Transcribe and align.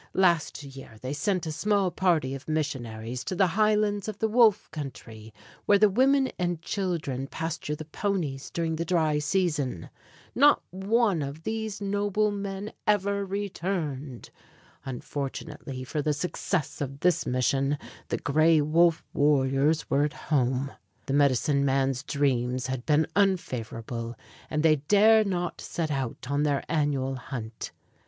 Last 0.15 0.63
year 0.63 0.97
they 0.99 1.13
sent 1.13 1.45
a 1.45 1.51
small 1.51 1.91
party 1.91 2.33
of 2.33 2.47
missionaries 2.47 3.23
to 3.25 3.35
the 3.35 3.45
highlands 3.53 4.07
of 4.07 4.17
the 4.17 4.27
Wolf 4.27 4.67
country, 4.71 5.31
where 5.67 5.77
the 5.77 5.91
women 5.91 6.31
and 6.39 6.59
children 6.59 7.27
pasture 7.27 7.75
the 7.75 7.85
ponies 7.85 8.49
during 8.49 8.77
the 8.77 8.83
dry 8.83 9.19
season. 9.19 9.91
Not 10.33 10.63
one 10.71 11.21
of 11.21 11.43
these 11.43 11.81
noble 11.81 12.31
men 12.31 12.73
ever 12.87 13.23
returned. 13.23 14.31
Unfortunately 14.85 15.83
for 15.83 16.01
the 16.01 16.13
success 16.13 16.81
of 16.81 17.01
this 17.01 17.27
mission, 17.27 17.77
the 18.07 18.17
Gray 18.17 18.59
Wolf 18.59 19.03
warriors 19.13 19.87
were 19.87 20.03
at 20.03 20.13
home. 20.13 20.71
The 21.05 21.13
medicine 21.13 21.63
man's 21.63 22.01
dreams 22.01 22.65
had 22.65 22.87
been 22.87 23.05
unfavorable, 23.15 24.15
and 24.49 24.63
they 24.63 24.77
dared 24.77 25.27
not 25.27 25.61
set 25.61 25.91
out 25.91 26.25
on 26.31 26.41
their 26.41 26.63
annual 26.67 27.17
hunt. 27.17 27.69